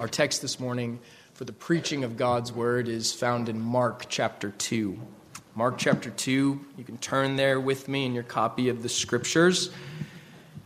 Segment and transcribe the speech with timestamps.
[0.00, 0.98] Our text this morning
[1.34, 4.98] for the preaching of God's word is found in Mark chapter 2.
[5.54, 9.68] Mark chapter 2, you can turn there with me in your copy of the scriptures,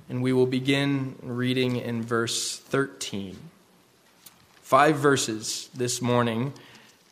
[0.08, 3.36] and we will begin reading in verse 13.
[4.62, 6.52] Five verses this morning,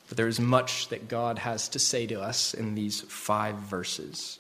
[0.07, 4.39] but there is much that God has to say to us in these five verses.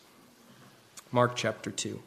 [1.10, 2.00] Mark chapter 2,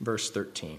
[0.00, 0.78] verse 13.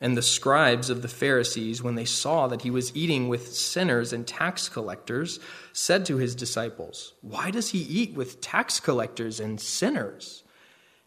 [0.00, 4.12] And the scribes of the Pharisees, when they saw that he was eating with sinners
[4.12, 5.40] and tax collectors,
[5.72, 10.42] said to his disciples, Why does he eat with tax collectors and sinners?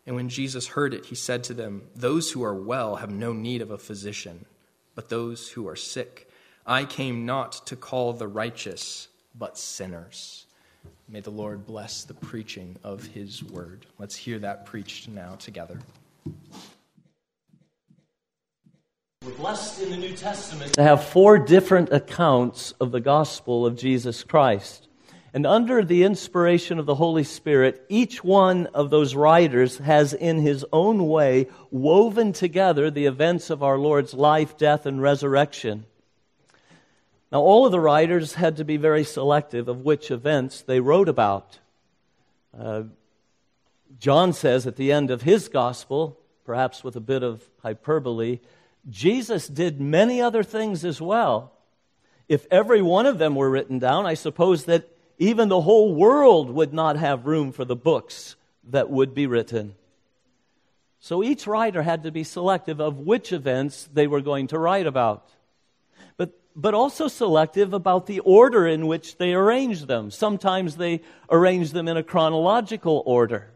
[0.05, 3.33] And when Jesus heard it, he said to them, Those who are well have no
[3.33, 4.45] need of a physician
[4.97, 6.27] but those who are sick.
[6.65, 10.47] I came not to call the righteous, but sinners.
[11.07, 13.85] May the Lord bless the preaching of his word.
[13.99, 15.79] Let's hear that preached now together.
[19.57, 24.23] Blessed in the New Testament to have four different accounts of the gospel of Jesus
[24.23, 24.87] Christ.
[25.33, 30.37] And under the inspiration of the Holy Spirit, each one of those writers has, in
[30.37, 35.85] his own way, woven together the events of our Lord's life, death, and resurrection.
[37.31, 41.09] Now, all of the writers had to be very selective of which events they wrote
[41.09, 41.57] about.
[42.55, 42.83] Uh,
[43.97, 48.39] John says at the end of his gospel, perhaps with a bit of hyperbole,
[48.89, 51.51] Jesus did many other things as well.
[52.27, 56.49] If every one of them were written down, I suppose that even the whole world
[56.51, 58.35] would not have room for the books
[58.69, 59.75] that would be written.
[60.99, 64.87] So each writer had to be selective of which events they were going to write
[64.87, 65.29] about.
[66.17, 70.11] But, but also selective about the order in which they arranged them.
[70.11, 73.51] Sometimes they arranged them in a chronological order,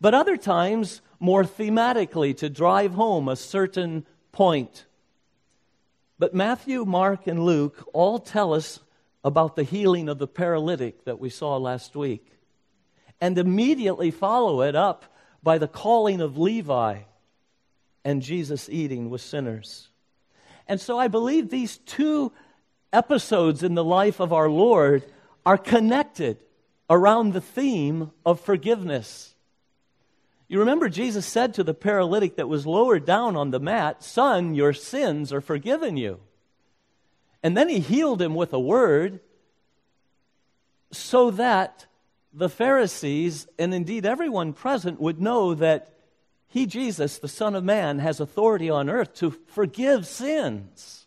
[0.00, 4.84] but other times more thematically to drive home a certain point.
[6.18, 8.80] But Matthew, Mark, and Luke all tell us
[9.24, 12.30] about the healing of the paralytic that we saw last week.
[13.18, 15.06] And immediately follow it up
[15.42, 16.98] by the calling of Levi
[18.04, 19.88] and Jesus eating with sinners.
[20.68, 22.30] And so I believe these two
[22.92, 25.02] episodes in the life of our Lord
[25.46, 26.36] are connected
[26.90, 29.34] around the theme of forgiveness.
[30.48, 34.54] You remember Jesus said to the paralytic that was lowered down on the mat, Son,
[34.54, 36.20] your sins are forgiven you.
[37.42, 39.20] And then he healed him with a word
[40.92, 41.86] so that
[42.32, 45.92] the Pharisees, and indeed everyone present, would know that
[46.48, 51.06] he, Jesus, the Son of Man, has authority on earth to forgive sins.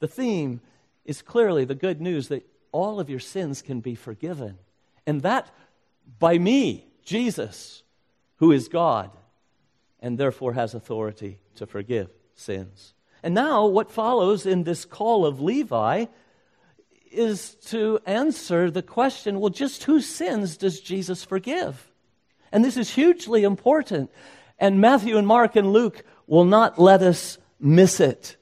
[0.00, 0.60] The theme
[1.04, 4.58] is clearly the good news that all of your sins can be forgiven.
[5.06, 5.50] And that
[6.18, 7.82] by me, Jesus,
[8.38, 9.10] who is God,
[10.00, 12.94] and therefore has authority to forgive sins.
[13.22, 16.06] And now, what follows in this call of Levi
[17.10, 21.90] is to answer the question well, just whose sins does Jesus forgive?
[22.52, 24.10] And this is hugely important.
[24.58, 28.36] And Matthew and Mark and Luke will not let us miss it.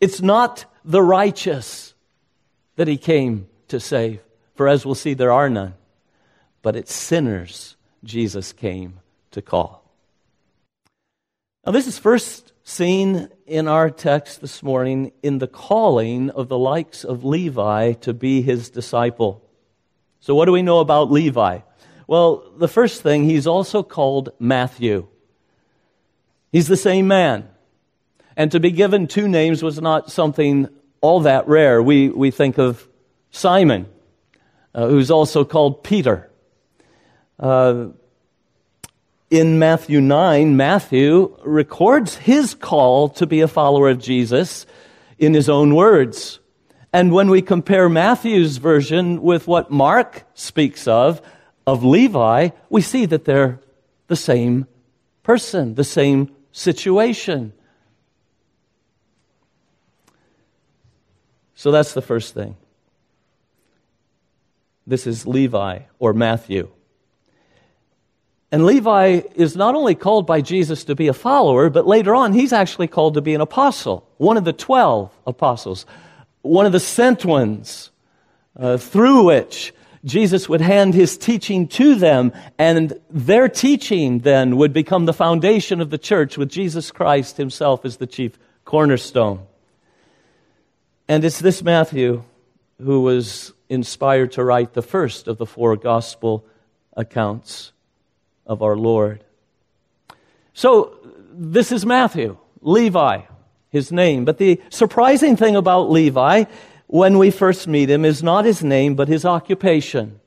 [0.00, 1.94] It's not the righteous
[2.76, 4.20] that he came to save,
[4.54, 5.74] for as we'll see, there are none,
[6.62, 9.00] but it's sinners Jesus came
[9.30, 9.84] to call.
[11.64, 16.58] Now, this is first seen in our text this morning in the calling of the
[16.58, 19.42] likes of Levi to be his disciple.
[20.20, 21.60] So, what do we know about Levi?
[22.06, 25.06] Well, the first thing, he's also called Matthew.
[26.50, 27.48] He's the same man.
[28.36, 30.68] And to be given two names was not something
[31.00, 31.82] all that rare.
[31.82, 32.88] We, we think of
[33.30, 33.86] Simon,
[34.74, 36.29] uh, who's also called Peter.
[37.40, 37.88] Uh,
[39.30, 44.66] in Matthew 9, Matthew records his call to be a follower of Jesus
[45.18, 46.38] in his own words.
[46.92, 51.22] And when we compare Matthew's version with what Mark speaks of,
[51.66, 53.60] of Levi, we see that they're
[54.08, 54.66] the same
[55.22, 57.52] person, the same situation.
[61.54, 62.56] So that's the first thing.
[64.86, 66.70] This is Levi or Matthew.
[68.52, 72.32] And Levi is not only called by Jesus to be a follower, but later on,
[72.32, 75.86] he's actually called to be an apostle, one of the 12 apostles,
[76.42, 77.90] one of the sent ones,
[78.58, 79.72] uh, through which
[80.04, 85.80] Jesus would hand his teaching to them, and their teaching then would become the foundation
[85.80, 89.46] of the church with Jesus Christ himself as the chief cornerstone.
[91.06, 92.24] And it's this Matthew
[92.82, 96.44] who was inspired to write the first of the four gospel
[96.96, 97.72] accounts
[98.50, 99.22] of our Lord.
[100.54, 100.96] So,
[101.32, 103.20] this is Matthew, Levi,
[103.70, 104.24] his name.
[104.24, 106.44] But the surprising thing about Levi,
[106.88, 110.18] when we first meet him, is not his name, but his occupation.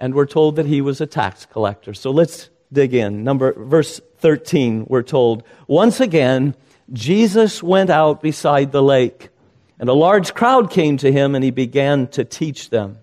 [0.00, 1.94] And we're told that he was a tax collector.
[1.94, 3.22] So let's dig in.
[3.22, 6.56] Number, verse 13, we're told, Once again,
[6.92, 9.28] Jesus went out beside the lake,
[9.78, 12.98] and a large crowd came to him, and he began to teach them.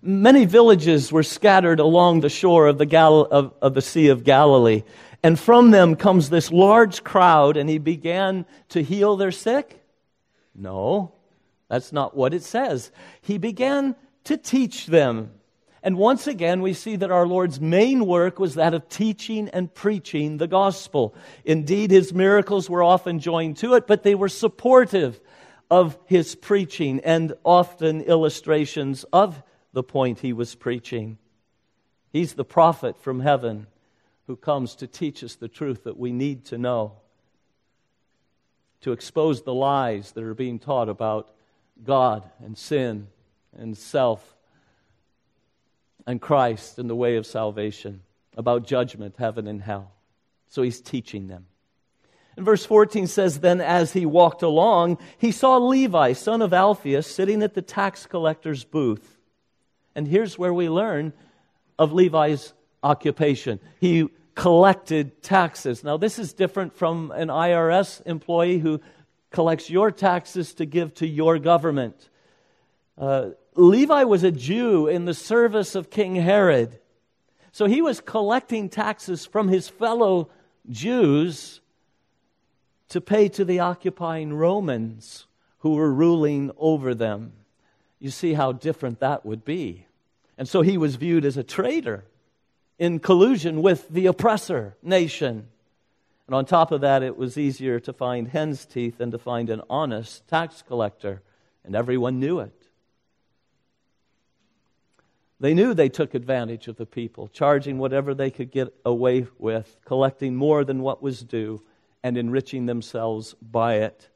[0.00, 4.24] Many villages were scattered along the shore of the, Gal- of, of the Sea of
[4.24, 4.84] Galilee.
[5.22, 9.82] And from them comes this large crowd, and he began to heal their sick?
[10.54, 11.12] No,
[11.68, 12.92] that's not what it says.
[13.20, 15.32] He began to teach them.
[15.82, 19.72] And once again, we see that our Lord's main work was that of teaching and
[19.72, 21.14] preaching the gospel.
[21.44, 25.20] Indeed, his miracles were often joined to it, but they were supportive
[25.70, 29.42] of his preaching and often illustrations of
[29.78, 31.16] the point he was preaching.
[32.10, 33.68] He's the prophet from heaven
[34.26, 36.94] who comes to teach us the truth that we need to know,
[38.80, 41.30] to expose the lies that are being taught about
[41.84, 43.06] God and sin
[43.56, 44.34] and self
[46.08, 48.02] and Christ and the way of salvation,
[48.36, 49.92] about judgment, heaven, and hell.
[50.48, 51.46] So he's teaching them.
[52.36, 57.06] And verse 14 says, Then as he walked along, he saw Levi, son of Alphaeus,
[57.06, 59.17] sitting at the tax collector's booth.
[59.98, 61.12] And here's where we learn
[61.76, 62.52] of Levi's
[62.84, 63.58] occupation.
[63.80, 65.82] He collected taxes.
[65.82, 68.80] Now, this is different from an IRS employee who
[69.32, 72.10] collects your taxes to give to your government.
[72.96, 76.78] Uh, Levi was a Jew in the service of King Herod.
[77.50, 80.30] So he was collecting taxes from his fellow
[80.70, 81.60] Jews
[82.90, 85.26] to pay to the occupying Romans
[85.58, 87.32] who were ruling over them.
[87.98, 89.87] You see how different that would be.
[90.38, 92.04] And so he was viewed as a traitor
[92.78, 95.48] in collusion with the oppressor nation.
[96.26, 99.50] And on top of that, it was easier to find hen's teeth than to find
[99.50, 101.22] an honest tax collector,
[101.64, 102.52] and everyone knew it.
[105.40, 109.76] They knew they took advantage of the people, charging whatever they could get away with,
[109.84, 111.62] collecting more than what was due,
[112.02, 114.08] and enriching themselves by it.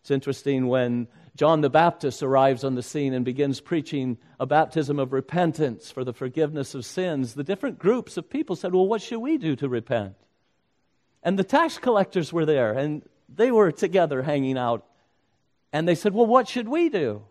[0.00, 1.08] It's interesting when
[1.38, 6.02] John the Baptist arrives on the scene and begins preaching a baptism of repentance for
[6.02, 7.34] the forgiveness of sins.
[7.34, 10.16] The different groups of people said, Well, what should we do to repent?
[11.22, 14.84] And the tax collectors were there, and they were together hanging out.
[15.72, 17.22] And they said, Well, what should we do?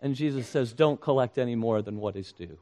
[0.00, 2.58] And Jesus says, Don't collect any more than what is due.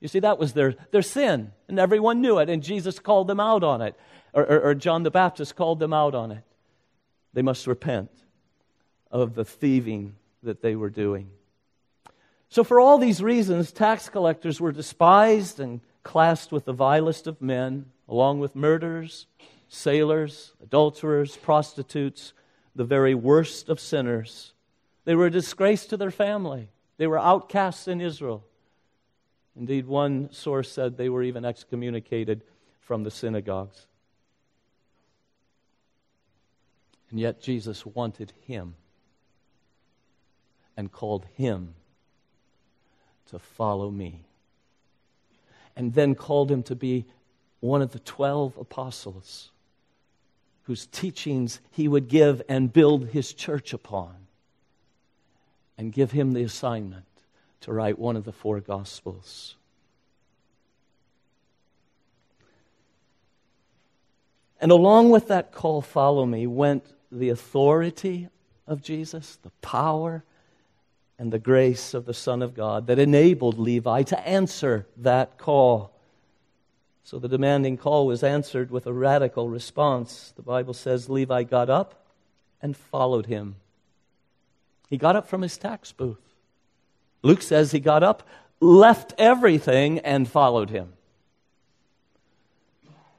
[0.00, 3.40] You see, that was their, their sin, and everyone knew it, and Jesus called them
[3.40, 3.94] out on it,
[4.32, 6.44] or, or, or John the Baptist called them out on it.
[7.34, 8.10] They must repent
[9.22, 11.30] of the thieving that they were doing.
[12.50, 17.40] So, for all these reasons, tax collectors were despised and classed with the vilest of
[17.40, 19.26] men, along with murderers,
[19.68, 22.34] sailors, adulterers, prostitutes,
[22.74, 24.52] the very worst of sinners.
[25.06, 26.68] They were a disgrace to their family.
[26.98, 28.44] They were outcasts in Israel.
[29.56, 32.42] Indeed, one source said they were even excommunicated
[32.80, 33.86] from the synagogues.
[37.10, 38.74] And yet, Jesus wanted him
[40.76, 41.74] and called him
[43.30, 44.20] to follow me.
[45.74, 47.04] And then called him to be
[47.60, 49.50] one of the 12 apostles
[50.64, 54.14] whose teachings he would give and build his church upon.
[55.78, 57.04] And give him the assignment
[57.60, 59.56] to write one of the four Gospels.
[64.58, 68.28] And along with that call, follow me, went the authority
[68.66, 70.24] of Jesus, the power
[71.18, 75.92] and the grace of the Son of God that enabled Levi to answer that call.
[77.04, 80.32] So the demanding call was answered with a radical response.
[80.36, 82.06] The Bible says Levi got up
[82.60, 83.56] and followed him.
[84.88, 86.20] He got up from his tax booth.
[87.22, 88.22] Luke says he got up,
[88.60, 90.92] left everything, and followed him.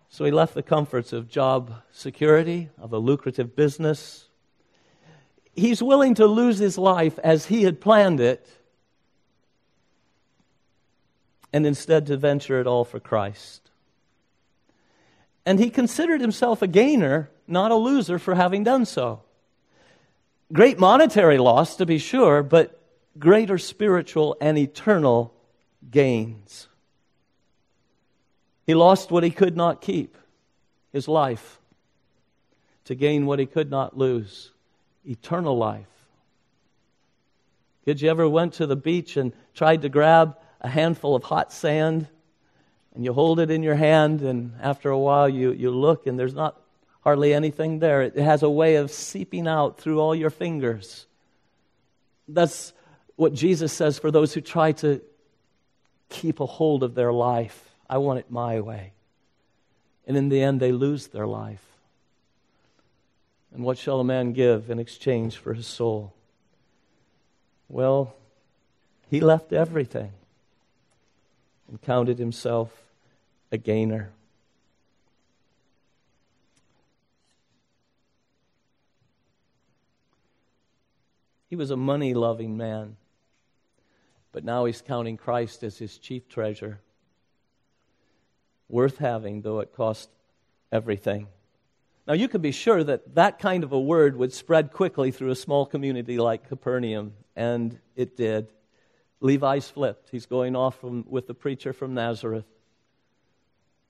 [0.10, 4.27] So he left the comforts of job security, of a lucrative business,
[5.58, 8.48] he's willing to lose his life as he had planned it
[11.52, 13.62] and instead to venture it all for Christ.
[15.46, 19.22] And he considered himself a gainer, not a loser, for having done so.
[20.54, 22.80] Great monetary loss, to be sure, but
[23.18, 25.34] greater spiritual and eternal
[25.90, 26.68] gains.
[28.66, 30.18] He lost what he could not keep
[30.94, 31.60] his life
[32.86, 34.52] to gain what he could not lose
[35.08, 35.86] eternal life.
[37.86, 41.54] Did you ever went to the beach and tried to grab a handful of hot
[41.54, 42.08] sand
[42.94, 46.20] and you hold it in your hand and after a while you, you look and
[46.20, 46.60] there's not
[47.02, 48.02] hardly anything there.
[48.02, 51.06] It has a way of seeping out through all your fingers.
[52.28, 52.74] That's
[53.16, 55.02] what Jesus says for those who try to
[56.10, 57.70] keep a hold of their life.
[57.90, 58.92] I want it my way.
[60.06, 61.64] And in the end, they lose their life.
[63.54, 66.14] And what shall a man give in exchange for his soul?
[67.70, 68.16] Well,
[69.10, 70.12] he left everything
[71.68, 72.72] and counted himself
[73.52, 74.12] a gainer.
[81.50, 82.98] He was a money loving man,
[84.34, 86.80] but now he's counting Christ as his chief treasure.
[88.70, 90.10] Worth having, though it cost
[90.72, 91.28] everything.
[92.08, 95.32] Now, you can be sure that that kind of a word would spread quickly through
[95.32, 98.48] a small community like Capernaum, and it did.
[99.20, 100.10] Levi's flipped.
[100.10, 102.46] He's going off from, with the preacher from Nazareth.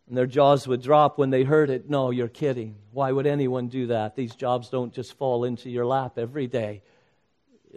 [0.07, 1.89] And their jaws would drop when they heard it.
[1.89, 2.75] No, you're kidding.
[2.91, 4.15] Why would anyone do that?
[4.15, 6.81] These jobs don't just fall into your lap every day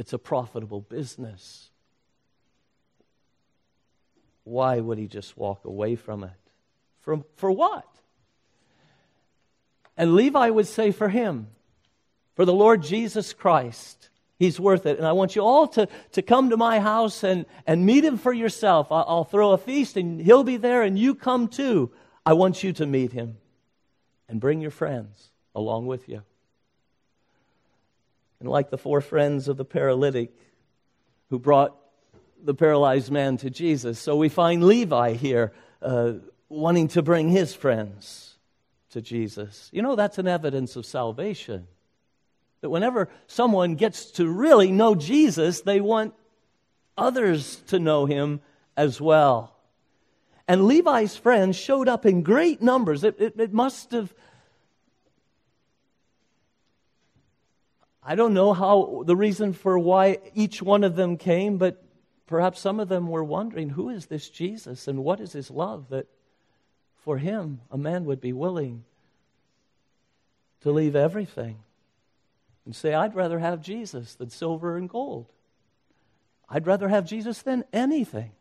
[0.00, 1.68] it's a profitable business.
[4.44, 6.30] Why would he just walk away from it?
[7.02, 7.86] For, for what?
[9.96, 11.48] And Levi would say, For him,
[12.34, 14.98] for the Lord Jesus Christ, he's worth it.
[14.98, 18.16] And I want you all to, to come to my house and, and meet him
[18.16, 18.90] for yourself.
[18.90, 21.90] I'll, I'll throw a feast and he'll be there and you come too.
[22.24, 23.36] I want you to meet him
[24.28, 26.22] and bring your friends along with you.
[28.40, 30.30] And like the four friends of the paralytic
[31.28, 31.76] who brought
[32.42, 36.14] the paralyzed man to Jesus, so we find Levi here uh,
[36.48, 38.29] wanting to bring his friends
[38.90, 39.68] to Jesus.
[39.72, 41.66] You know, that's an evidence of salvation.
[42.60, 46.14] That whenever someone gets to really know Jesus, they want
[46.96, 48.40] others to know him
[48.76, 49.56] as well.
[50.46, 53.04] And Levi's friends showed up in great numbers.
[53.04, 54.12] It, it, it must have
[58.02, 61.84] I don't know how the reason for why each one of them came, but
[62.26, 65.90] perhaps some of them were wondering who is this Jesus and what is his love
[65.90, 66.06] that
[67.00, 68.84] for him a man would be willing
[70.60, 71.58] to leave everything
[72.64, 75.26] and say, I'd rather have Jesus than silver and gold.
[76.48, 78.32] I'd rather have Jesus than anything.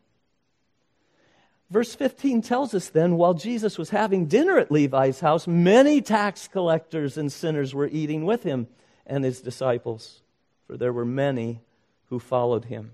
[1.70, 6.48] Verse 15 tells us then, while Jesus was having dinner at Levi's house, many tax
[6.48, 8.66] collectors and sinners were eating with him
[9.06, 10.20] and his disciples,
[10.66, 11.60] for there were many
[12.08, 12.92] who followed him.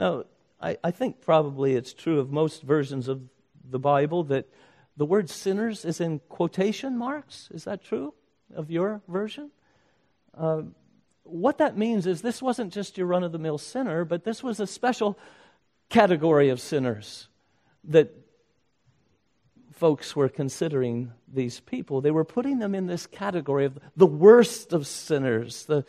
[0.00, 0.24] Now,
[0.60, 3.22] I, I think probably it's true of most versions of
[3.68, 4.48] the Bible that
[4.96, 7.48] the word sinners is in quotation marks.
[7.52, 8.14] Is that true
[8.54, 9.50] of your version?
[10.36, 10.62] Uh,
[11.24, 14.42] what that means is this wasn't just your run of the mill sinner, but this
[14.42, 15.18] was a special
[15.88, 17.28] category of sinners
[17.84, 18.12] that
[19.72, 22.00] folks were considering these people.
[22.00, 25.84] They were putting them in this category of the worst of sinners, the,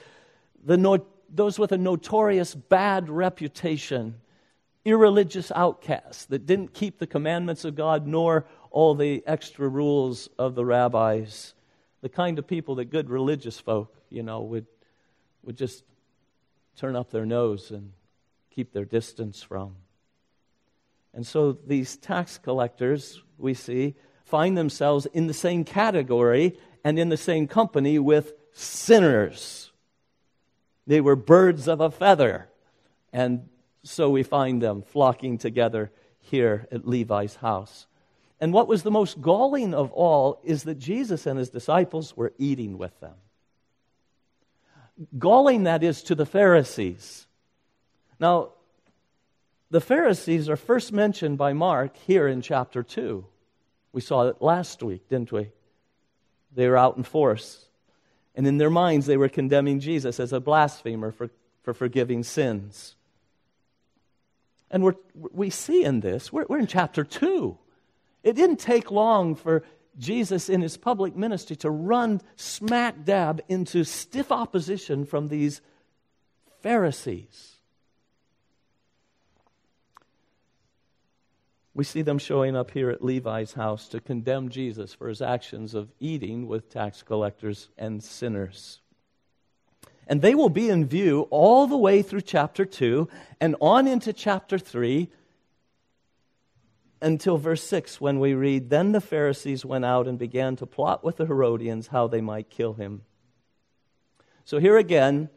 [0.64, 4.16] the no, those with a notorious bad reputation,
[4.86, 10.54] irreligious outcasts that didn't keep the commandments of God nor all the extra rules of
[10.54, 11.54] the rabbis.
[12.02, 14.68] The kind of people that good religious folk, you know, would,
[15.44, 15.84] would just
[16.78, 17.92] turn up their nose and
[18.52, 19.76] keep their distance from.
[21.14, 27.10] And so these tax collectors, we see, find themselves in the same category and in
[27.10, 29.72] the same company with sinners.
[30.86, 32.50] They were birds of a feather.
[33.12, 33.50] And
[33.86, 37.86] so we find them flocking together here at Levi's house.
[38.40, 42.34] And what was the most galling of all is that Jesus and his disciples were
[42.38, 43.14] eating with them.
[45.18, 47.28] Galling, that is, to the Pharisees.
[48.20, 48.50] Now,
[49.70, 53.26] the Pharisees are first mentioned by Mark here in chapter 2.
[53.92, 55.50] We saw it last week, didn't we?
[56.54, 57.66] They were out in force.
[58.36, 61.30] And in their minds, they were condemning Jesus as a blasphemer for,
[61.64, 62.96] for forgiving sins.
[64.72, 67.58] And we're, we see in this, we're, we're in chapter 2.
[68.24, 69.64] It didn't take long for
[69.98, 75.62] Jesus in his public ministry to run smack dab into stiff opposition from these
[76.62, 77.56] Pharisees.
[81.74, 85.74] We see them showing up here at Levi's house to condemn Jesus for his actions
[85.74, 88.80] of eating with tax collectors and sinners.
[90.08, 93.08] And they will be in view all the way through chapter 2
[93.42, 95.10] and on into chapter 3
[97.02, 101.04] until verse 6 when we read Then the Pharisees went out and began to plot
[101.04, 103.02] with the Herodians how they might kill him.
[104.44, 105.30] So here again,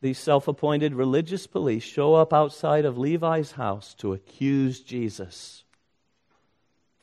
[0.00, 5.64] these self appointed religious police show up outside of Levi's house to accuse Jesus.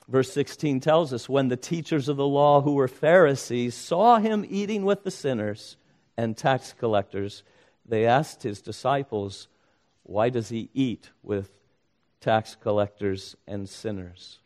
[0.08, 4.46] Verse 16 tells us when the teachers of the law who were Pharisees saw him
[4.48, 5.78] eating with the sinners
[6.18, 7.44] and tax collectors,
[7.86, 9.48] they asked his disciples,
[10.04, 11.50] Why does he eat with
[12.22, 14.40] tax collectors and sinners?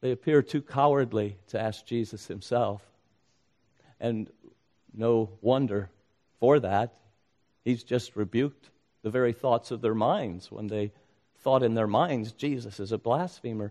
[0.00, 2.82] They appear too cowardly to ask Jesus himself.
[4.00, 4.28] And
[4.92, 5.90] no wonder
[6.40, 6.94] for that.
[7.64, 8.70] He's just rebuked
[9.02, 10.92] the very thoughts of their minds when they
[11.38, 13.70] thought in their minds Jesus is a blasphemer.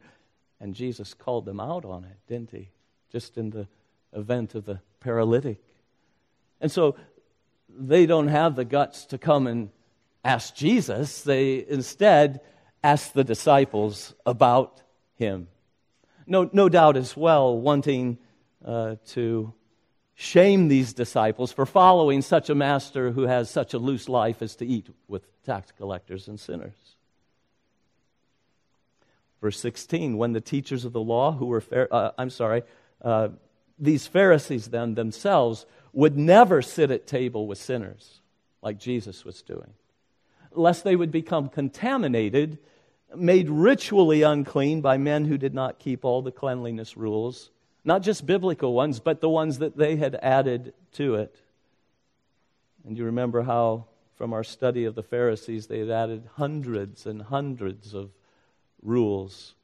[0.62, 2.70] And Jesus called them out on it, didn't he?
[3.12, 3.68] Just in the
[4.14, 5.62] event of the paralytic.
[6.60, 6.96] And so
[7.70, 9.70] they don't have the guts to come and
[10.24, 11.22] ask Jesus.
[11.22, 12.42] They instead
[12.84, 14.82] ask the disciples about
[15.16, 15.48] him.
[16.28, 18.18] No, no doubt as well, wanting
[18.64, 19.54] uh, to
[20.14, 24.56] shame these disciples for following such a master who has such a loose life as
[24.58, 26.76] to eat with tax collectors and sinners.
[29.42, 32.62] Verse 16, when the teachers of the law who were, uh, I'm sorry,
[33.02, 33.30] uh,
[33.82, 38.22] these Pharisees then themselves would never sit at table with sinners
[38.62, 39.74] like Jesus was doing,
[40.54, 42.60] lest they would become contaminated,
[43.16, 47.50] made ritually unclean by men who did not keep all the cleanliness rules
[47.84, 51.36] not just biblical ones, but the ones that they had added to it.
[52.86, 53.86] And you remember how,
[54.16, 58.12] from our study of the Pharisees, they had added hundreds and hundreds of
[58.82, 59.56] rules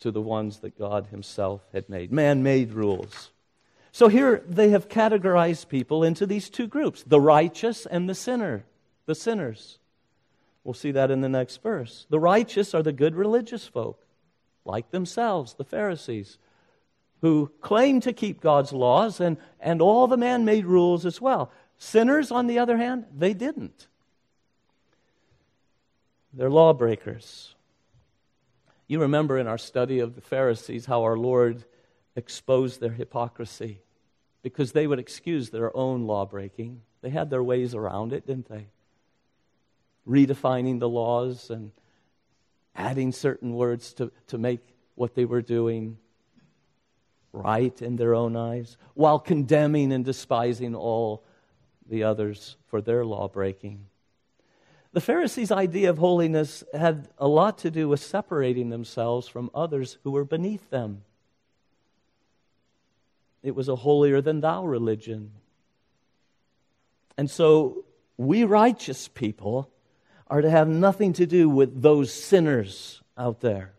[0.00, 3.30] to the ones that God Himself had made man made rules.
[3.92, 8.64] So here they have categorized people into these two groups the righteous and the sinner,
[9.06, 9.78] the sinners.
[10.64, 12.06] We'll see that in the next verse.
[12.08, 14.04] The righteous are the good religious folk,
[14.64, 16.38] like themselves, the Pharisees
[17.24, 21.50] who claim to keep God's laws and, and all the man made rules as well.
[21.78, 23.86] Sinners, on the other hand, they didn't.
[26.34, 27.53] They're lawbreakers.
[28.86, 31.64] You remember in our study of the Pharisees how our Lord
[32.16, 33.80] exposed their hypocrisy
[34.42, 36.82] because they would excuse their own lawbreaking.
[37.00, 38.66] They had their ways around it, didn't they?
[40.06, 41.72] Redefining the laws and
[42.76, 44.60] adding certain words to, to make
[44.94, 45.96] what they were doing
[47.32, 51.24] right in their own eyes, while condemning and despising all
[51.88, 53.86] the others for their law breaking.
[54.94, 59.98] The Pharisees' idea of holiness had a lot to do with separating themselves from others
[60.04, 61.02] who were beneath them.
[63.42, 65.32] It was a holier than thou religion.
[67.18, 67.84] And so,
[68.16, 69.68] we righteous people
[70.28, 73.72] are to have nothing to do with those sinners out there.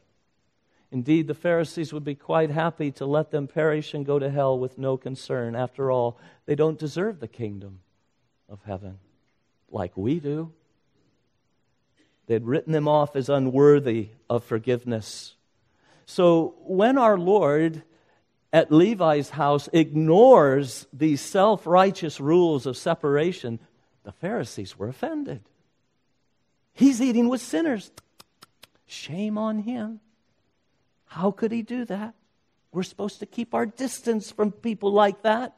[0.91, 4.60] Indeed, the Pharisees would be quite happy to let them perish and go to hell
[4.60, 5.56] with no concern.
[5.56, 7.80] After all, they don't deserve the kingdom
[8.49, 8.99] of heaven
[9.71, 10.51] like we do.
[12.27, 15.35] They'd written them off as unworthy of forgiveness.
[16.05, 17.83] So when our Lord
[18.51, 23.59] at Levi's house ignores these self righteous rules of separation,
[24.03, 25.41] the Pharisees were offended.
[26.73, 27.91] He's eating with sinners.
[28.85, 29.99] Shame on him.
[31.05, 32.13] How could he do that?
[32.71, 35.55] We're supposed to keep our distance from people like that.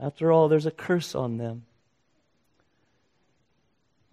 [0.00, 1.64] After all, there's a curse on them.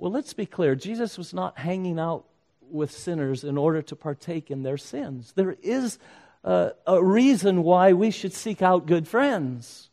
[0.04, 2.26] Well, let's be clear Jesus was not hanging out
[2.70, 5.32] with sinners in order to partake in their sins.
[5.34, 5.98] There is
[6.44, 9.90] a, a reason why we should seek out good friends.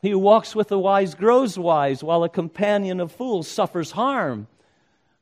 [0.00, 4.46] He who walks with the wise grows wise, while a companion of fools suffers harm.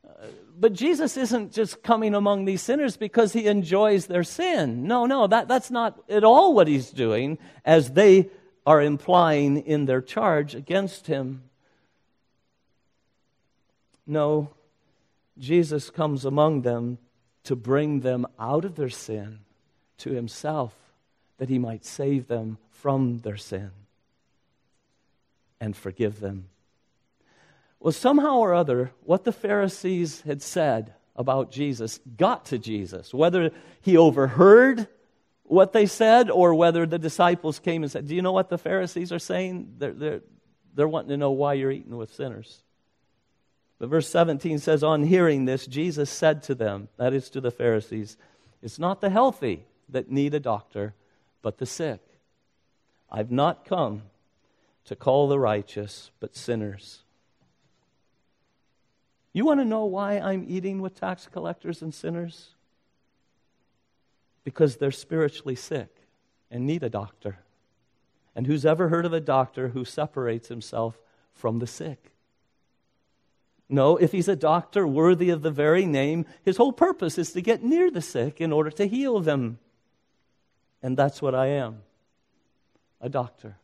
[0.07, 4.85] Uh, but Jesus isn't just coming among these sinners because he enjoys their sin.
[4.87, 8.31] No, no, that, that's not at all what he's doing, as they
[8.65, 11.43] are implying in their charge against him.
[14.07, 14.51] No,
[15.39, 16.99] Jesus comes among them
[17.45, 19.41] to bring them out of their sin
[19.99, 20.75] to himself,
[21.39, 23.71] that he might save them from their sin
[25.61, 26.49] and forgive them
[27.83, 33.13] well, somehow or other, what the Pharisees had said about Jesus got to Jesus.
[33.13, 34.87] Whether he overheard
[35.43, 38.57] what they said or whether the disciples came and said, Do you know what the
[38.57, 39.75] Pharisees are saying?
[39.79, 40.21] They're, they're,
[40.75, 42.63] they're wanting to know why you're eating with sinners.
[43.83, 47.51] But verse 17 says, On hearing this, Jesus said to them, that is to the
[47.51, 48.17] Pharisees,
[48.63, 50.95] It's not the healthy that need a doctor,
[51.43, 52.01] but the sick.
[53.11, 54.03] I've not come
[54.85, 57.01] to call the righteous, but sinners.
[59.33, 62.51] You want to know why I'm eating with tax collectors and sinners?
[64.45, 65.93] Because they're spiritually sick
[66.53, 67.39] and need a doctor.
[68.37, 71.01] And who's ever heard of a doctor who separates himself
[71.33, 72.12] from the sick?
[73.69, 77.41] No, if he's a doctor worthy of the very name, his whole purpose is to
[77.41, 79.59] get near the sick in order to heal them.
[80.83, 81.83] And that's what I am
[83.01, 83.57] a doctor,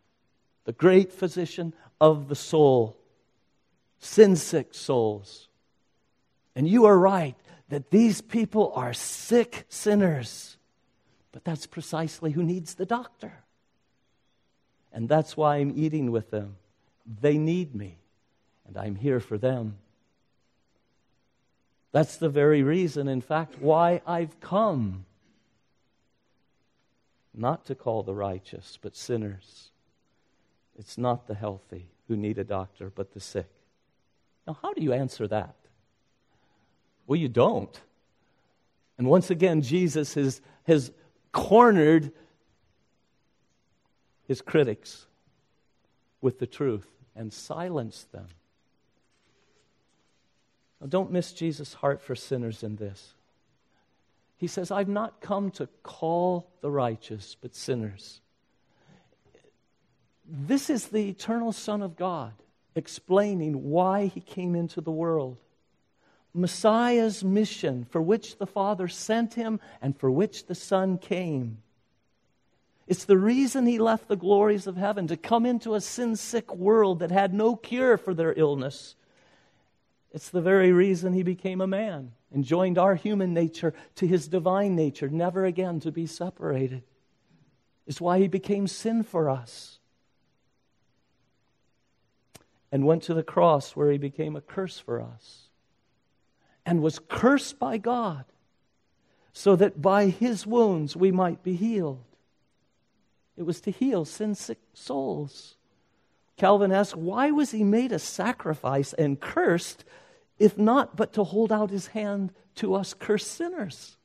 [0.65, 2.97] the great physician of the soul,
[3.99, 5.49] sin sick souls.
[6.57, 7.37] And you are right
[7.69, 10.57] that these people are sick sinners.
[11.33, 13.33] But that's precisely who needs the doctor.
[14.93, 16.57] And that's why I'm eating with them.
[17.21, 17.99] They need me,
[18.67, 19.77] and I'm here for them.
[21.99, 25.05] That's the very reason, in fact, why I've come.
[27.35, 29.73] Not to call the righteous, but sinners.
[30.79, 33.51] It's not the healthy who need a doctor, but the sick.
[34.47, 35.57] Now, how do you answer that?
[37.09, 37.81] Well, you don't.
[38.97, 40.93] And once again, Jesus has, has
[41.33, 42.13] cornered
[44.29, 45.07] his critics
[46.21, 48.29] with the truth and silenced them.
[50.81, 53.15] Now, don't miss Jesus' heart for sinners in this.
[54.37, 58.21] He says, I've not come to call the righteous, but sinners.
[60.25, 62.33] This is the eternal Son of God
[62.75, 65.39] explaining why he came into the world.
[66.33, 71.59] Messiah's mission for which the Father sent him and for which the Son came.
[72.87, 76.55] It's the reason he left the glories of heaven to come into a sin sick
[76.55, 78.95] world that had no cure for their illness
[80.13, 84.29] it's the very reason he became a man and joined our human nature to his
[84.29, 86.83] divine nature, never again to be separated.
[87.87, 89.79] It's why he became sin for us
[92.71, 95.49] and went to the cross where he became a curse for us
[96.67, 98.25] and was cursed by God
[99.33, 102.05] so that by his wounds we might be healed.
[103.37, 105.58] It was to heal sin sick souls.
[106.39, 109.85] Calvin asks, why was he made a sacrifice and cursed,
[110.39, 113.97] if not but to hold out his hand to us cursed sinners?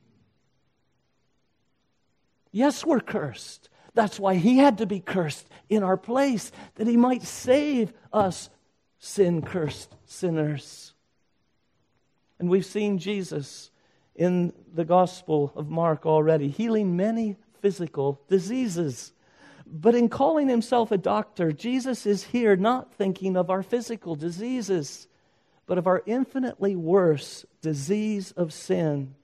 [2.51, 3.69] Yes, we're cursed.
[3.93, 8.49] That's why he had to be cursed in our place, that he might save us
[8.97, 10.93] sin cursed sinners.
[12.39, 13.69] And we've seen Jesus
[14.15, 19.12] in the Gospel of Mark already, healing many physical diseases.
[19.75, 25.07] But in calling himself a doctor, Jesus is here not thinking of our physical diseases,
[25.65, 29.15] but of our infinitely worse disease of sin.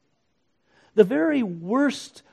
[0.95, 2.23] The very worst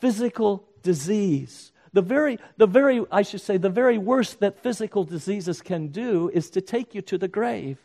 [0.00, 5.60] physical disease, the very, the very, I should say, the very worst that physical diseases
[5.62, 7.78] can do is to take you to the grave.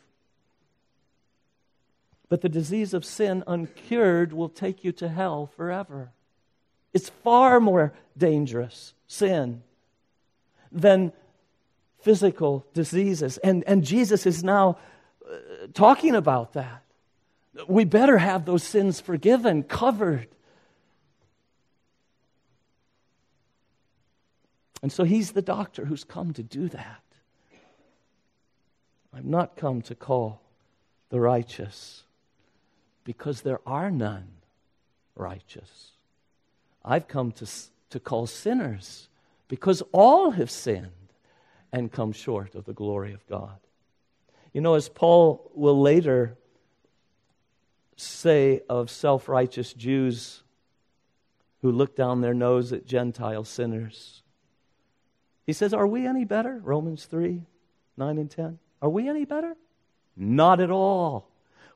[2.28, 6.12] But the disease of sin, uncured, will take you to hell forever.
[6.92, 9.62] It's far more dangerous sin
[10.72, 11.12] than
[12.00, 13.38] physical diseases.
[13.38, 14.78] And, and Jesus is now
[15.24, 15.36] uh,
[15.74, 16.82] talking about that.
[17.66, 20.28] We better have those sins forgiven, covered.
[24.82, 27.02] And so he's the doctor who's come to do that.
[29.12, 30.40] I've not come to call
[31.08, 32.04] the righteous
[33.02, 34.28] because there are none
[35.16, 35.92] righteous.
[36.84, 37.46] I've come to,
[37.90, 39.08] to call sinners
[39.48, 40.90] because all have sinned
[41.72, 43.58] and come short of the glory of God.
[44.52, 46.36] You know, as Paul will later
[47.96, 50.42] say of self righteous Jews
[51.62, 54.22] who look down their nose at Gentile sinners,
[55.44, 56.60] he says, Are we any better?
[56.62, 57.42] Romans 3
[57.96, 58.58] 9 and 10.
[58.80, 59.56] Are we any better?
[60.16, 61.27] Not at all.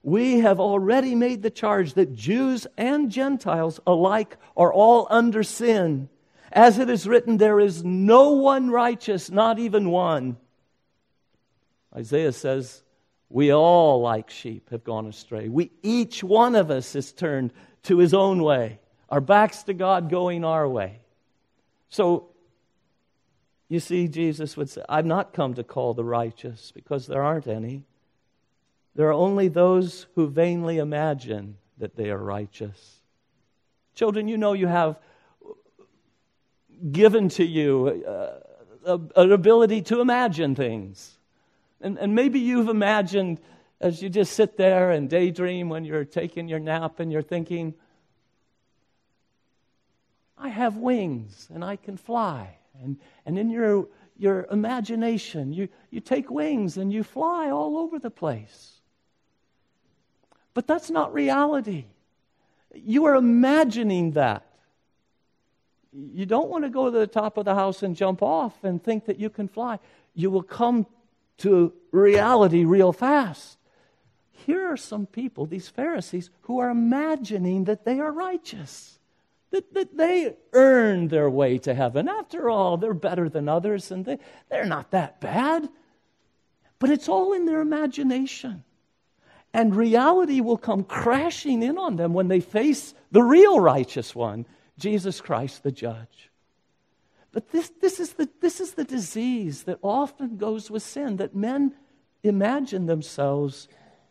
[0.03, 6.09] We have already made the charge that Jews and Gentiles alike are all under sin.
[6.51, 10.37] As it is written, there is no one righteous, not even one.
[11.97, 12.83] Isaiah says,
[13.29, 15.49] We all, like sheep, have gone astray.
[15.49, 17.53] We, each one of us, is turned
[17.85, 20.99] to his own way, our backs to God going our way.
[21.89, 22.29] So,
[23.69, 27.47] you see, Jesus would say, I've not come to call the righteous because there aren't
[27.47, 27.85] any.
[28.95, 33.01] There are only those who vainly imagine that they are righteous.
[33.95, 34.99] Children, you know you have
[36.91, 41.19] given to you uh, an ability to imagine things.
[41.81, 43.41] And, and maybe you've imagined
[43.81, 47.75] as you just sit there and daydream when you're taking your nap and you're thinking,
[50.39, 52.57] I have wings and I can fly.
[52.83, 57.99] And, and in your, your imagination, you, you take wings and you fly all over
[57.99, 58.72] the place.
[60.55, 61.87] But that's not reality.
[62.75, 64.47] You are imagining that.
[65.93, 68.83] You don't want to go to the top of the house and jump off and
[68.83, 69.79] think that you can fly.
[70.15, 70.87] You will come
[71.39, 73.59] to reality real fast.
[74.31, 78.99] Here are some people, these Pharisees, who are imagining that they are righteous,
[79.51, 82.09] that, that they earned their way to heaven.
[82.09, 84.19] After all, they're better than others and they,
[84.51, 85.69] they're not that bad.
[86.79, 88.65] But it's all in their imagination.
[89.55, 94.47] And reality will come crashing in on them when they face the real righteous one,
[94.79, 96.31] Jesus Christ, the judge.
[97.33, 101.35] But this, this, is the, this is the disease that often goes with sin, that
[101.35, 101.75] men
[102.23, 103.69] imagine themselves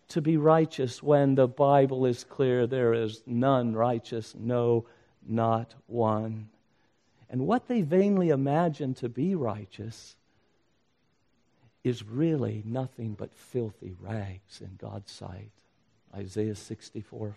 [0.09, 4.85] to be righteous when the Bible is clear there is none righteous, no,
[5.25, 6.49] not one.
[7.29, 10.17] And what they vainly imagine to be righteous
[11.83, 15.51] is really nothing but filthy rags in God's sight.
[16.15, 17.35] Isaiah 64,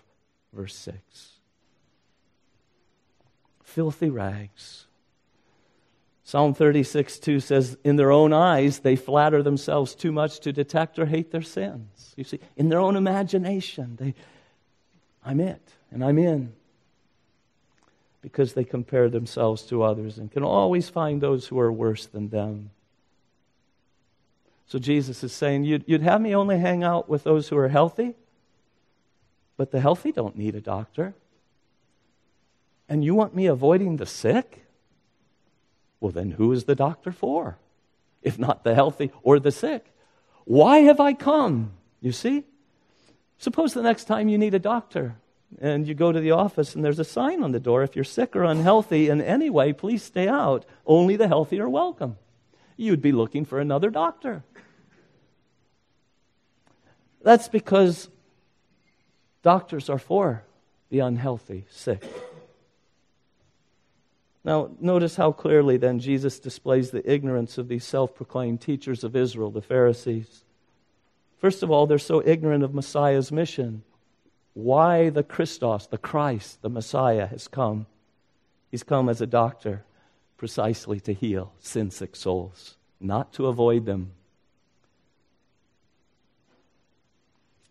[0.52, 0.98] verse 6.
[3.62, 4.87] Filthy rags.
[6.24, 10.98] Psalm 36, 2 says, In their own eyes, they flatter themselves too much to detect
[10.98, 12.14] or hate their sins.
[12.16, 14.14] You see, in their own imagination, they,
[15.24, 16.54] I'm it, and I'm in.
[18.22, 22.30] Because they compare themselves to others and can always find those who are worse than
[22.30, 22.70] them.
[24.66, 27.68] So Jesus is saying, you'd, you'd have me only hang out with those who are
[27.68, 28.14] healthy,
[29.57, 31.14] but the healthy don't need a doctor.
[32.88, 34.64] And you want me avoiding the sick?
[36.00, 37.59] Well, then who is the doctor for?
[38.22, 39.87] If not the healthy or the sick.
[40.44, 41.72] Why have I come?
[42.00, 42.44] You see?
[43.38, 45.16] Suppose the next time you need a doctor
[45.61, 48.05] and you go to the office and there's a sign on the door if you're
[48.05, 50.64] sick or unhealthy in any way, please stay out.
[50.87, 52.16] Only the healthy are welcome.
[52.77, 54.43] You'd be looking for another doctor.
[57.23, 58.09] That's because
[59.43, 60.43] doctors are for
[60.91, 62.05] the unhealthy, sick.
[64.45, 69.17] Now, notice how clearly then Jesus displays the ignorance of these self proclaimed teachers of
[69.17, 70.45] Israel, the Pharisees.
[71.39, 73.83] First of all, they're so ignorant of Messiah's mission.
[74.53, 77.87] Why the Christos, the Christ, the Messiah, has come.
[78.71, 79.85] He's come as a doctor
[80.44, 84.11] precisely to heal sin sick souls, not to avoid them.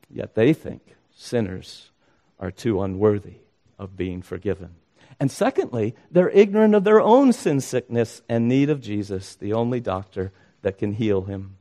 [0.09, 1.91] Yet they think sinners
[2.39, 3.35] are too unworthy
[3.77, 4.71] of being forgiven.
[5.19, 9.79] And secondly, they're ignorant of their own sin sickness and need of Jesus, the only
[9.79, 10.31] doctor
[10.63, 11.57] that can heal him.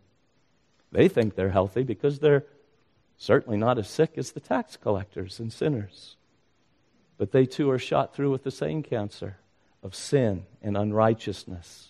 [0.92, 2.46] They think they're healthy because they're
[3.18, 6.16] certainly not as sick as the tax collectors and sinners.
[7.18, 9.37] But they too are shot through with the same cancer
[9.83, 11.88] of sin and unrighteousness.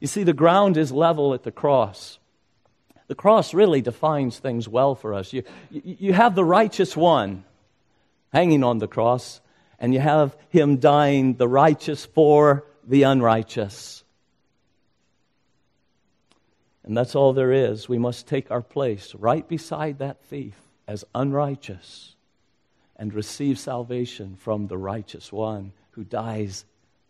[0.00, 2.18] You see, the ground is level at the cross.
[3.08, 5.32] The cross really defines things well for us.
[5.32, 7.44] You, you have the righteous one
[8.32, 9.40] hanging on the cross,
[9.78, 14.02] and you have him dying, the righteous for the unrighteous.
[16.84, 17.88] And that's all there is.
[17.88, 20.56] We must take our place right beside that thief
[20.88, 22.16] as unrighteous
[23.02, 26.64] and receive salvation from the righteous one who dies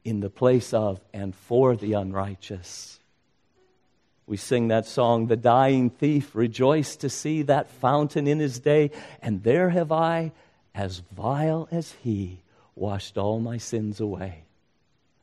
[0.04, 2.98] in the place of and for the unrighteous.
[4.26, 8.90] We sing that song, The Dying Thief rejoiced to see that fountain in his day,
[9.20, 10.32] and there have I,
[10.74, 12.40] as vile as he,
[12.74, 14.44] washed all my sins away.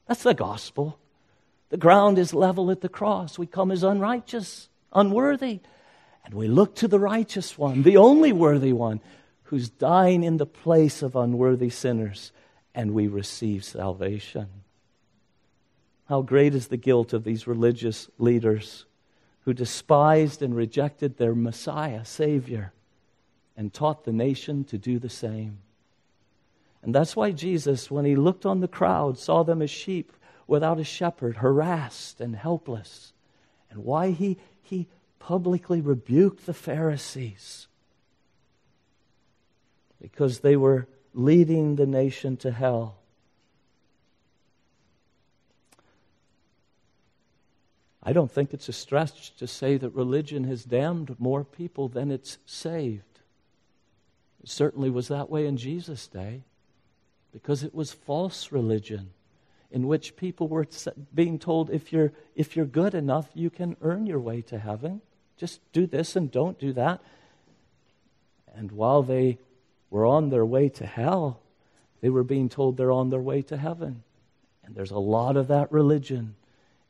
[0.08, 0.99] That's the gospel.
[1.69, 3.39] The ground is level at the cross.
[3.39, 5.62] We come as unrighteous, unworthy,
[6.25, 9.01] and we look to the righteous one, the only worthy one,
[9.49, 12.31] who's dying in the place of unworthy sinners,
[12.75, 14.47] and we receive salvation.
[16.05, 18.85] How great is the guilt of these religious leaders
[19.45, 22.73] who despised and rejected their Messiah, Savior,
[23.57, 25.57] and taught the nation to do the same.
[26.83, 30.13] And that's why Jesus, when he looked on the crowd, saw them as sheep
[30.45, 33.13] without a shepherd, harassed and helpless.
[33.71, 37.65] And why he, he publicly rebuked the Pharisees.
[40.01, 42.99] Because they were leading the nation to hell.
[48.01, 52.12] I don't think it's a stretch to say that religion has damned more people than
[52.12, 53.19] it's saved.
[54.41, 56.41] It certainly was that way in Jesus' day
[57.33, 59.12] because it was false religion
[59.71, 60.67] in which people were
[61.13, 65.01] being told if you're, if you're good enough, you can earn your way to heaven.
[65.38, 67.01] Just do this and don't do that.
[68.55, 69.38] And while they
[69.89, 71.41] were on their way to hell,
[72.02, 74.04] they were being told they're on their way to heaven.
[74.63, 76.36] And there's a lot of that religion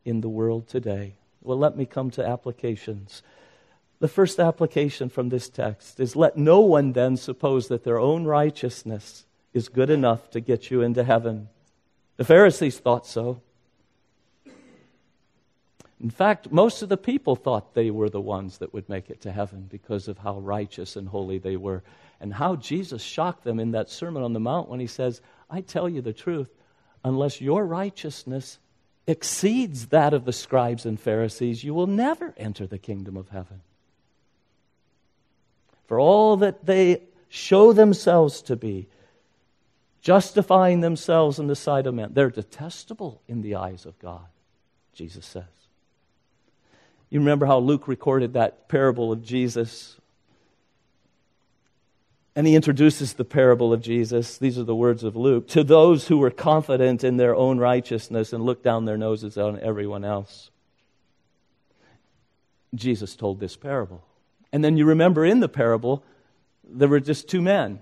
[0.05, 1.15] in the world today.
[1.41, 3.23] Well, let me come to applications.
[3.99, 8.25] The first application from this text is let no one then suppose that their own
[8.25, 11.49] righteousness is good enough to get you into heaven.
[12.17, 13.41] The Pharisees thought so.
[16.01, 19.21] In fact, most of the people thought they were the ones that would make it
[19.21, 21.83] to heaven because of how righteous and holy they were,
[22.19, 25.61] and how Jesus shocked them in that Sermon on the Mount when he says, I
[25.61, 26.49] tell you the truth,
[27.03, 28.59] unless your righteousness
[29.07, 33.61] exceeds that of the scribes and Pharisees, you will never enter the kingdom of heaven.
[35.87, 38.87] For all that they show themselves to be,
[40.01, 44.25] justifying themselves in the sight of men, they're detestable in the eyes of God,
[44.93, 45.43] Jesus says.
[47.09, 49.98] You remember how Luke recorded that parable of Jesus?
[52.39, 54.37] And he introduces the parable of Jesus.
[54.37, 55.49] These are the words of Luke.
[55.49, 59.59] To those who were confident in their own righteousness and looked down their noses on
[59.59, 60.49] everyone else.
[62.73, 64.05] Jesus told this parable.
[64.53, 66.01] And then you remember in the parable,
[66.63, 67.81] there were just two men.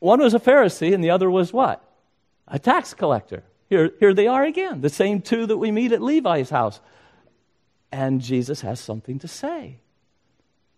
[0.00, 1.80] One was a Pharisee, and the other was what?
[2.48, 3.44] A tax collector.
[3.68, 6.80] Here, here they are again, the same two that we meet at Levi's house.
[7.92, 9.76] And Jesus has something to say.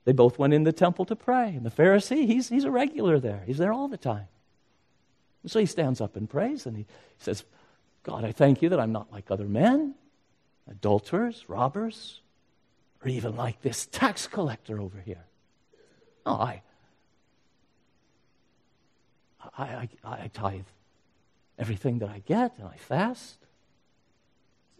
[0.04, 1.48] They both went in the temple to pray.
[1.48, 4.26] And the Pharisee, he's, he's a regular there, he's there all the time.
[5.42, 6.86] And so he stands up and prays and he
[7.18, 7.44] says,
[8.02, 9.94] God, I thank you that I'm not like other men,
[10.68, 12.20] adulterers, robbers,
[13.04, 15.24] or even like this tax collector over here.
[16.24, 16.62] Oh, no, I,
[19.58, 20.62] I, I, I tithe
[21.58, 23.38] everything that I get, and I fast.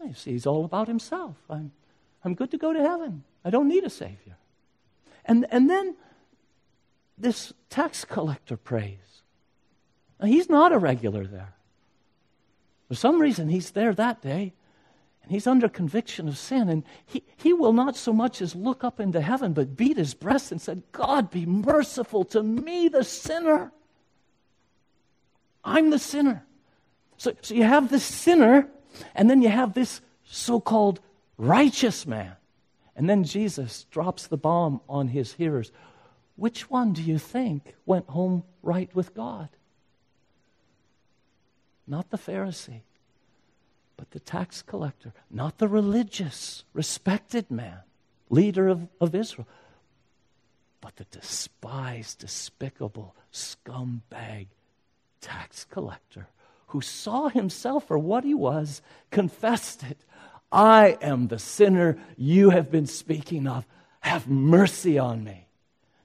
[0.05, 1.35] You see, he's all about himself.
[1.49, 1.71] I'm,
[2.23, 3.23] I'm good to go to heaven.
[3.45, 4.37] I don't need a Savior.
[5.25, 5.95] And, and then
[7.17, 8.97] this tax collector prays.
[10.19, 11.53] Now, he's not a regular there.
[12.87, 14.53] For some reason, he's there that day,
[15.23, 18.83] and he's under conviction of sin, and he, he will not so much as look
[18.83, 23.03] up into heaven, but beat his breast and said, God, be merciful to me, the
[23.03, 23.71] sinner.
[25.63, 26.45] I'm the sinner.
[27.17, 28.67] So, so you have this sinner,
[29.15, 30.99] and then you have this so called
[31.37, 32.35] righteous man.
[32.95, 35.71] And then Jesus drops the bomb on his hearers.
[36.35, 39.49] Which one do you think went home right with God?
[41.87, 42.81] Not the Pharisee,
[43.97, 47.79] but the tax collector, not the religious, respected man,
[48.29, 49.47] leader of, of Israel,
[50.81, 54.47] but the despised, despicable, scumbag
[55.21, 56.27] tax collector
[56.73, 60.03] who saw himself for what he was, confessed it.
[60.53, 63.65] I am the sinner you have been speaking of.
[64.01, 65.47] Have mercy on me.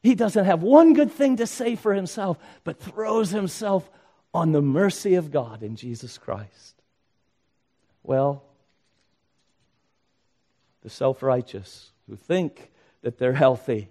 [0.02, 3.88] He doesn't have one good thing to say for himself, but throws himself
[4.32, 6.82] on the mercy of God in Jesus Christ.
[8.02, 8.42] Well,
[10.82, 12.70] the self righteous who think
[13.02, 13.88] that they're healthy,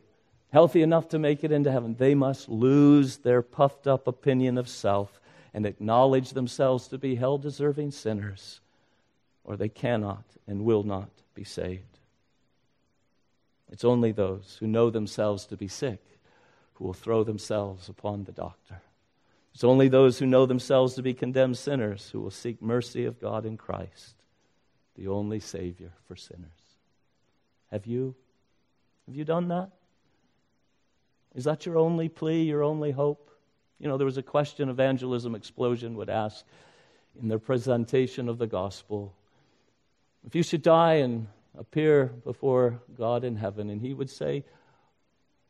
[0.51, 4.67] healthy enough to make it into heaven, they must lose their puffed up opinion of
[4.67, 5.19] self
[5.53, 8.59] and acknowledge themselves to be hell deserving sinners,
[9.47, 11.97] or they cannot and will not be saved.
[13.71, 16.03] It's only those who know themselves to be sick
[16.73, 18.81] who will throw themselves upon the doctor.
[19.53, 23.19] It's only those who know themselves to be condemned sinners who will seek mercy of
[23.19, 24.15] God in Christ,
[24.95, 26.51] the only Savior for sinners.
[27.71, 28.13] Have you?
[29.07, 29.71] Have you done that?
[31.33, 33.31] Is that your only plea, your only hope?
[33.79, 36.45] You know, there was a question Evangelism Explosion would ask
[37.19, 39.15] in their presentation of the gospel.
[40.27, 44.43] If you should die and appear before God in heaven, and he would say,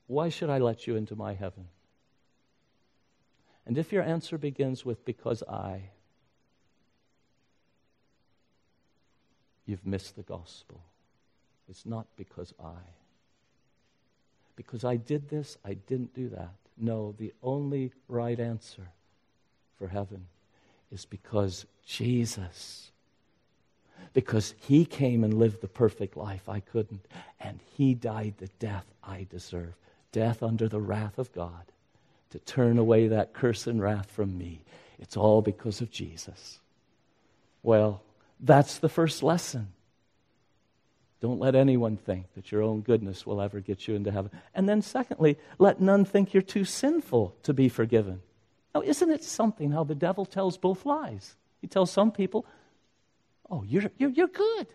[0.06, 1.68] Why should I let you into my heaven?
[3.66, 5.90] And if your answer begins with, Because I,
[9.66, 10.80] you've missed the gospel.
[11.68, 12.78] It's not because I.
[14.56, 16.54] Because I did this, I didn't do that.
[16.78, 18.90] No, the only right answer
[19.80, 20.28] for heaven
[20.92, 22.92] is because Jesus,
[24.14, 27.06] because he came and lived the perfect life I couldn't,
[27.40, 29.74] and he died the death I deserve
[30.12, 31.72] death under the wrath of God
[32.32, 34.62] to turn away that curse and wrath from me.
[35.00, 36.60] It's all because of Jesus.
[37.64, 38.02] Well,
[38.40, 39.68] that's the first lesson.
[41.20, 44.32] Don't let anyone think that your own goodness will ever get you into heaven.
[44.54, 48.22] And then, secondly, let none think you're too sinful to be forgiven.
[48.76, 51.36] Now, isn't it something how the devil tells both lies?
[51.62, 52.46] He tells some people,
[53.50, 54.68] Oh, you're, you're, you're good.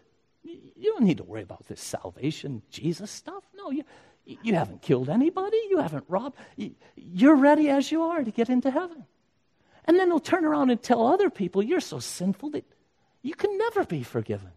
[0.43, 3.45] You don't need to worry about this salvation, Jesus stuff.
[3.55, 3.85] No, you,
[4.25, 5.59] you haven't killed anybody.
[5.71, 6.37] You haven't robbed.
[6.97, 9.05] You're ready as you are to get into heaven.
[9.85, 12.65] And then he'll turn around and tell other people, You're so sinful that
[13.23, 14.51] you can never be forgiven.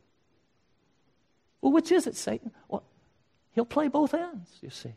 [1.62, 2.52] Well, which is it, Satan?
[2.68, 2.84] Well,
[3.54, 4.94] he'll play both ends, you see,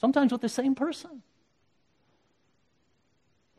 [0.00, 1.22] sometimes with the same person.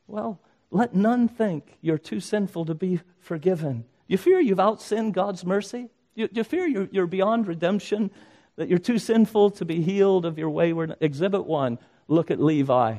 [0.07, 0.39] Well,
[0.71, 3.85] let none think you're too sinful to be forgiven.
[4.07, 5.89] You fear you've outsinned God's mercy?
[6.15, 8.11] You, you fear you're, you're beyond redemption,
[8.55, 10.95] that you're too sinful to be healed of your wayward.
[10.99, 12.97] Exhibit one look at Levi.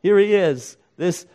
[0.00, 1.26] Here he is, this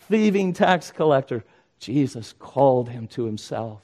[0.00, 1.44] thieving tax collector.
[1.78, 3.82] Jesus called him to himself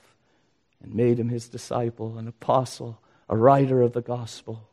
[0.83, 4.69] and made him his disciple, an apostle, a writer of the gospel.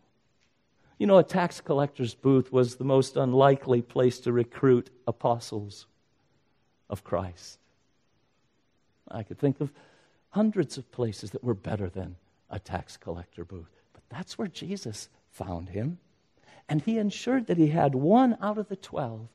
[0.97, 5.87] You know, a tax collector's booth was the most unlikely place to recruit apostles
[6.89, 7.57] of Christ.
[9.09, 9.71] I could think of
[10.29, 12.15] hundreds of places that were better than
[12.49, 13.81] a tax collector booth.
[13.93, 15.99] But that's where Jesus found him.
[16.67, 19.27] And he ensured that he had one out of the twelve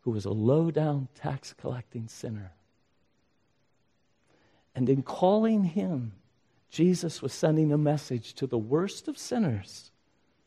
[0.00, 2.52] who was a low down tax collecting sinner.
[4.74, 6.12] And in calling him,
[6.70, 9.92] Jesus was sending a message to the worst of sinners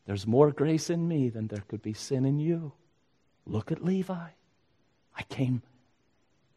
[0.06, 2.72] there's more grace in me than there could be sin in you.
[3.44, 4.28] Look at Levi.
[5.16, 5.62] I came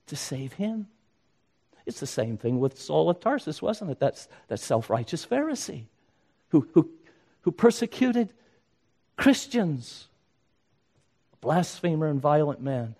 [0.05, 0.87] to save him.
[1.85, 3.99] It's the same thing with Saul of Tarsus, wasn't it?
[3.99, 5.85] That's that self righteous Pharisee
[6.49, 6.89] who, who,
[7.41, 8.33] who persecuted
[9.17, 10.07] Christians,
[11.33, 12.95] a blasphemer and violent man.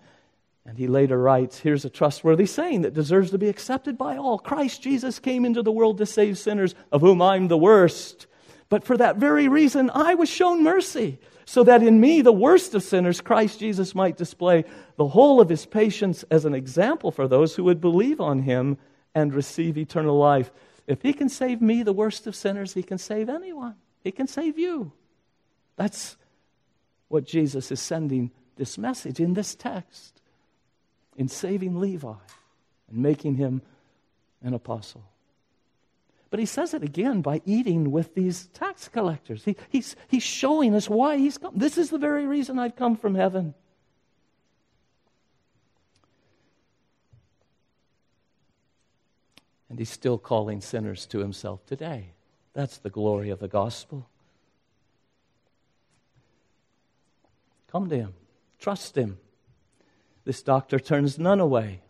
[0.66, 4.38] And he later writes Here's a trustworthy saying that deserves to be accepted by all
[4.38, 8.26] Christ Jesus came into the world to save sinners, of whom I'm the worst.
[8.70, 12.74] But for that very reason, I was shown mercy, so that in me, the worst
[12.74, 14.64] of sinners, Christ Jesus might display
[14.96, 18.78] the whole of his patience as an example for those who would believe on him
[19.12, 20.52] and receive eternal life.
[20.86, 23.74] If he can save me, the worst of sinners, he can save anyone.
[24.04, 24.92] He can save you.
[25.76, 26.16] That's
[27.08, 30.20] what Jesus is sending this message in this text,
[31.16, 32.12] in saving Levi
[32.88, 33.62] and making him
[34.42, 35.02] an apostle.
[36.30, 39.44] But he says it again by eating with these tax collectors.
[39.44, 41.52] He, he's, he's showing us why he's come.
[41.56, 43.54] This is the very reason I've come from heaven.
[49.68, 52.12] And he's still calling sinners to himself today.
[52.54, 54.08] That's the glory of the gospel.
[57.70, 58.14] Come to him,
[58.58, 59.18] trust him.
[60.24, 61.82] This doctor turns none away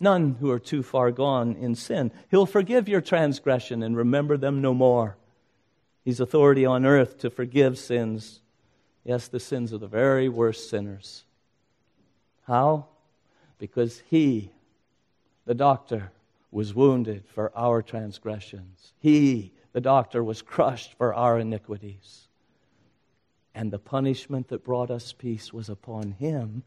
[0.00, 2.10] none who are too far gone in sin.
[2.30, 5.16] He'll forgive your transgression and remember them no more.
[6.04, 8.40] He's authority on earth to forgive sins.
[9.04, 11.24] Yes, the sins of the very worst sinners.
[12.46, 12.86] How?
[13.58, 14.50] Because he,
[15.46, 16.12] the doctor,
[16.50, 18.92] was wounded for our transgressions.
[18.98, 22.28] He, the doctor, was crushed for our iniquities.
[23.54, 26.62] And the punishment that brought us peace was upon him,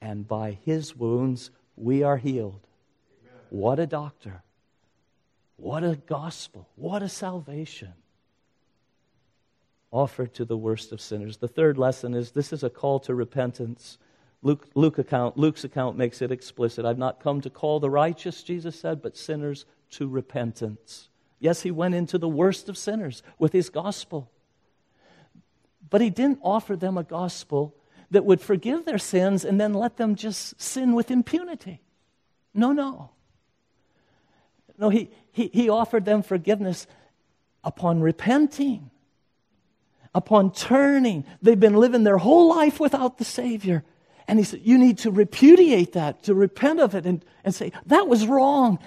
[0.00, 1.50] and by his wounds
[1.80, 2.60] we are healed.
[3.22, 3.40] Amen.
[3.50, 4.42] What a doctor.
[5.56, 6.68] What a gospel.
[6.76, 7.94] What a salvation
[9.90, 11.38] offered to the worst of sinners.
[11.38, 13.98] The third lesson is this is a call to repentance.
[14.42, 16.84] Luke, Luke account, Luke's account makes it explicit.
[16.84, 21.08] I've not come to call the righteous, Jesus said, but sinners to repentance.
[21.40, 24.30] Yes, he went into the worst of sinners with his gospel.
[25.88, 27.74] But he didn't offer them a gospel
[28.10, 31.80] that would forgive their sins and then let them just sin with impunity.
[32.54, 33.10] No, no.
[34.78, 36.86] No, he, he, he offered them forgiveness
[37.62, 38.90] upon repenting,
[40.14, 41.24] upon turning.
[41.42, 43.84] They've been living their whole life without the Savior.
[44.26, 47.72] And he said, You need to repudiate that, to repent of it, and, and say,
[47.86, 48.78] That was wrong.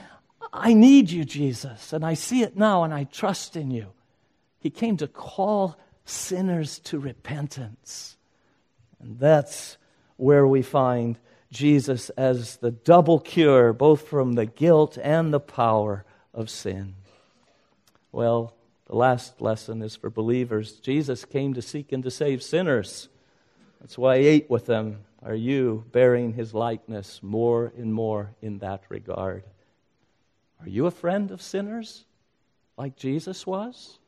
[0.51, 3.87] I need you, Jesus, and I see it now, and I trust in you.
[4.59, 8.17] He came to call sinners to repentance.
[9.03, 9.77] And that's
[10.15, 11.17] where we find
[11.51, 16.95] Jesus as the double cure, both from the guilt and the power of sin.
[18.11, 18.55] Well,
[18.87, 20.73] the last lesson is for believers.
[20.73, 23.09] Jesus came to seek and to save sinners.
[23.81, 24.99] That's why he ate with them.
[25.21, 29.43] Are you bearing his likeness more and more in that regard?
[30.61, 32.05] Are you a friend of sinners
[32.77, 33.99] like Jesus was?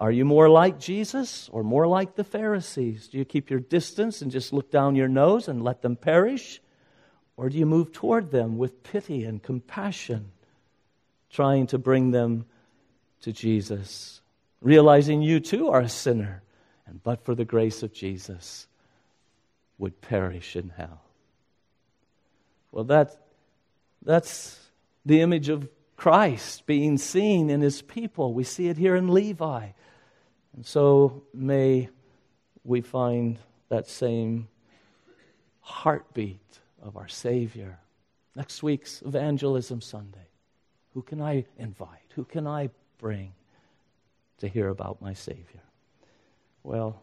[0.00, 3.08] Are you more like Jesus or more like the Pharisees?
[3.08, 6.62] Do you keep your distance and just look down your nose and let them perish?
[7.36, 10.32] Or do you move toward them with pity and compassion,
[11.28, 12.46] trying to bring them
[13.20, 14.22] to Jesus,
[14.62, 16.42] realizing you too are a sinner,
[16.86, 18.66] and but for the grace of Jesus,
[19.76, 21.02] would perish in hell?
[22.72, 23.20] Well, that,
[24.02, 24.58] that's
[25.04, 28.32] the image of Christ being seen in his people.
[28.32, 29.68] We see it here in Levi.
[30.54, 31.88] And so may
[32.64, 33.38] we find
[33.68, 34.48] that same
[35.60, 37.78] heartbeat of our Savior.
[38.34, 40.28] Next week's Evangelism Sunday.
[40.94, 42.12] Who can I invite?
[42.14, 43.32] Who can I bring
[44.38, 45.62] to hear about my Savior?
[46.62, 47.00] Well,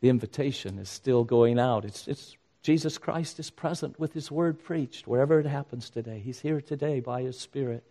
[0.00, 1.84] the invitation is still going out.
[1.84, 6.20] It's, it's Jesus Christ is present with His word preached wherever it happens today.
[6.24, 7.84] He's here today by His Spirit,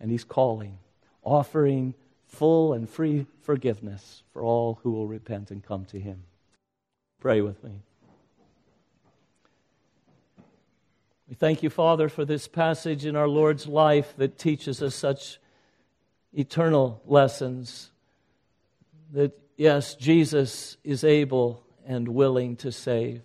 [0.00, 0.78] and He's calling,
[1.22, 1.94] offering
[2.30, 6.22] full and free forgiveness for all who will repent and come to Him.
[7.20, 7.82] Pray with me.
[11.28, 15.38] We thank you, Father, for this passage in our Lord's life that teaches us such
[16.32, 17.90] eternal lessons.
[19.12, 23.22] That, yes, Jesus is able and willing to save,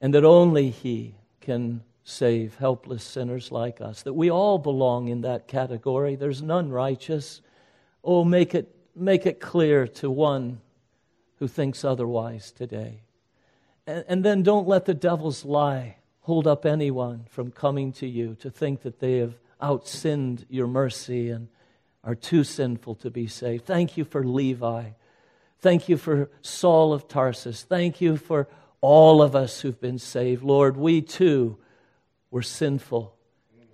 [0.00, 4.02] and that only He can save helpless sinners like us.
[4.02, 6.16] That we all belong in that category.
[6.16, 7.40] There's none righteous.
[8.04, 10.60] Oh, make it, make it clear to one
[11.38, 13.00] who thinks otherwise today.
[13.86, 18.36] And, and then don't let the devil's lie hold up anyone from coming to you
[18.40, 21.48] to think that they have outsinned your mercy and
[22.02, 23.64] are too sinful to be saved.
[23.64, 24.90] Thank you for Levi.
[25.60, 27.62] Thank you for Saul of Tarsus.
[27.62, 28.46] Thank you for
[28.82, 30.42] all of us who've been saved.
[30.42, 31.56] Lord, we too
[32.30, 33.13] were sinful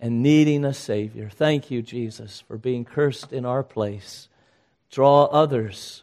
[0.00, 1.28] and needing a Savior.
[1.28, 4.28] Thank you, Jesus, for being cursed in our place.
[4.90, 6.02] Draw others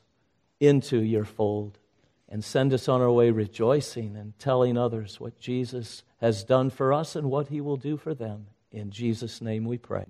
[0.59, 1.79] into your fold
[2.29, 6.93] and send us on our way rejoicing and telling others what Jesus has done for
[6.93, 8.47] us and what he will do for them.
[8.71, 10.05] In Jesus' name we pray.